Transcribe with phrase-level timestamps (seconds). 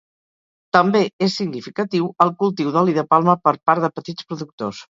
[0.77, 4.83] També és significatiu el cultiu d'oli de palma per part de petits productors.